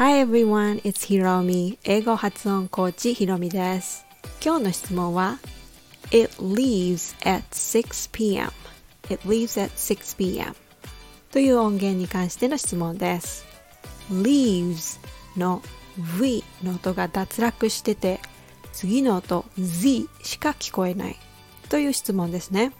[0.00, 1.76] Hi everyone, it's Hiromi.
[1.84, 4.06] 英語発音コーチひろみです。
[4.42, 5.38] 今日の質問は
[6.10, 8.50] It leaves at 6pm
[9.10, 10.54] It leaves at 6pm
[11.30, 13.44] という音源に関しての質問です。
[14.10, 14.98] Leaves
[15.36, 15.60] の
[16.18, 18.20] V の音が脱落してて
[18.72, 21.16] 次の音 Z しか聞こえない。
[21.68, 22.72] という質問ですね。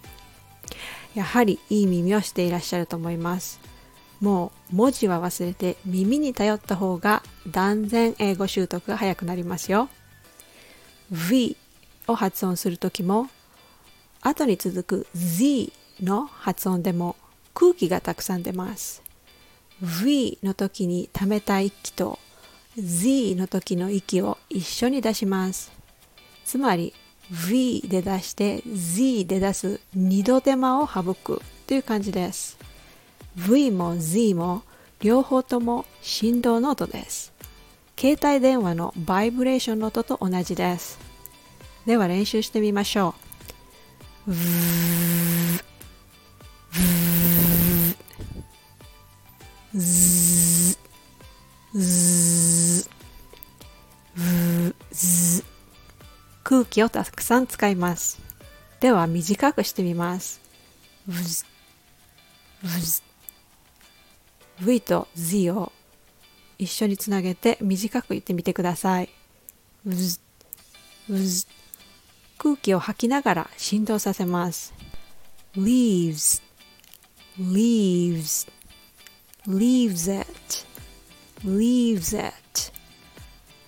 [1.15, 3.61] やはりいい耳をしていらっしゃると思います。
[4.21, 9.89] もう文字は忘れて耳に頼った方が断然英語習得が早くなりますよ。
[11.11, 11.57] V
[12.07, 13.29] を発音する時も
[14.21, 17.17] 後に続く Z の発音でも
[17.55, 19.03] 空気がたくさん出ます。
[19.81, 22.19] V の時に溜めた息と
[22.77, 25.73] Z の時の息を一緒に出します。
[26.45, 26.93] つまり
[27.49, 32.59] V で出して Z で出す二度手間を省くという感じです。
[33.37, 34.63] V も Z も
[35.01, 37.33] 両方とも振動の音です
[37.99, 40.99] 携帯電話のバイブレーションの音と同じです
[41.87, 43.15] では練習してみましょ
[44.27, 44.33] う
[49.73, 50.79] ズ
[51.75, 52.89] ズ
[54.93, 55.45] ズ
[56.43, 58.21] 空気をたくさん使います
[58.81, 60.41] では短くしてみます
[64.61, 65.73] V と Z を
[66.59, 69.09] 一緒につなげて短く言ってみてください
[72.39, 74.75] 空気を吐きながら振動させます
[75.57, 76.43] leaves
[77.39, 78.51] leaves
[79.47, 80.65] leaves it,
[81.45, 82.71] leaves it.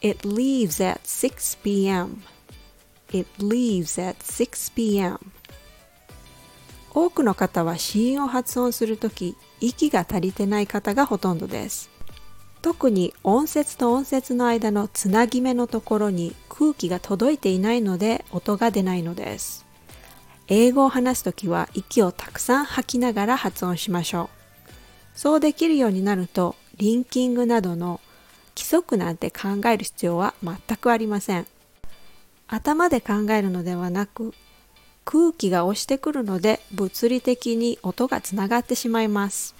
[0.01, 2.23] It leaves at 6 p.m.
[3.13, 5.19] It leaves at 6 p.m.
[6.95, 11.91] 多くの方は子音を発音するとき、息が足りてない方がほとんどです。
[12.61, 19.65] 特に音節と音節の間のつなぎ目のところに空気が届いていないので音が出ないのです。
[20.49, 24.43] 英語を話すときは息をたくさん吐きながら発音しましょう。
[25.15, 28.01] そうできるようになるとリンキングなどの
[28.57, 31.47] 規則なんて考える必要は全くありません
[32.49, 34.35] 頭で考えるのではなく
[35.05, 39.55] 空気が押してくるので物理的に音がつながってしまいます。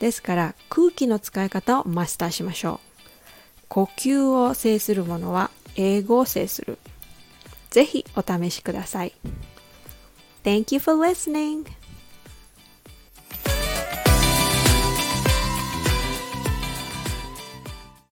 [0.00, 3.66] ですから空気の使い方をマスターしましょう。
[3.68, 6.78] 呼吸を制するものは英語を制する。
[7.70, 9.14] 是非お試しください。
[10.44, 11.81] Thank you for listening!